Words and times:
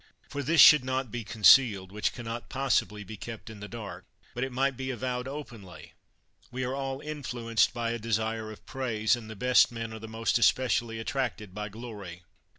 For 0.27 0.41
this 0.41 0.59
should 0.59 0.83
not 0.83 1.11
be 1.11 1.23
concealed, 1.23 1.91
which 1.91 2.11
can 2.11 2.25
not 2.25 2.49
possibly 2.49 3.03
be 3.03 3.17
kept 3.17 3.51
in 3.51 3.59
the 3.59 3.67
dark, 3.67 4.03
but 4.33 4.43
it 4.43 4.51
might 4.51 4.75
be 4.75 4.89
avowed 4.89 5.27
openly; 5.27 5.93
we 6.49 6.63
are 6.63 6.73
all 6.73 7.01
influenced 7.01 7.71
by 7.71 7.91
a 7.91 7.99
desire 7.99 8.49
of 8.51 8.65
praise, 8.65 9.15
and 9.15 9.29
the 9.29 9.35
best 9.35 9.71
men 9.71 9.93
are 9.93 9.99
the 9.99 10.07
most 10.07 10.39
espe 10.39 10.65
cially 10.65 10.99
attracted 10.99 11.53
by 11.53 11.69
glory. 11.69 12.23